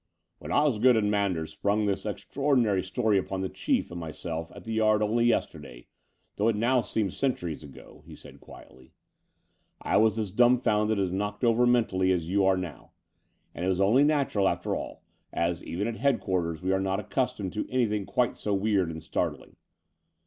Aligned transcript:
"When 0.39 0.51
Osgood 0.51 0.95
and 0.97 1.11
Manders 1.11 1.51
sprung 1.51 1.85
this 1.85 2.07
extra 2.07 2.41
ordinary 2.41 2.81
story 2.81 3.19
upon 3.19 3.41
the 3.41 3.49
Chief 3.49 3.91
and 3.91 3.99
myself 3.99 4.51
at 4.55 4.63
the 4.63 4.73
Yard 4.73 5.03
only 5.03 5.25
yesterday, 5.25 5.85
though 6.37 6.47
it 6.47 6.55
now 6.55 6.81
seems 6.81 7.13
centu 7.13 7.43
ries 7.43 7.61
ago," 7.63 8.01
he 8.07 8.15
said 8.15 8.39
quietly, 8.39 8.93
I 9.79 9.97
was 9.97 10.17
as 10.17 10.31
dumbfounded 10.31 10.97
and 10.97 11.13
knocked 11.13 11.43
over 11.43 11.67
mentally 11.67 12.11
as 12.11 12.27
you 12.29 12.43
are 12.45 12.57
now; 12.57 12.93
and 13.53 13.63
it 13.63 13.69
was 13.69 13.79
only 13.79 14.03
natural 14.03 14.47
after 14.47 14.75
all, 14.75 15.03
as, 15.31 15.63
even 15.63 15.85
at 15.87 15.97
headquar 15.97 16.41
ters, 16.41 16.63
we 16.63 16.71
are 16.71 16.81
not 16.81 16.99
accustomed 16.99 17.53
to 17.53 17.69
anything 17.69 18.07
quite 18.07 18.35
so 18.35 18.55
weird 18.55 18.89
and 18.89 19.03
startling. 19.03 19.55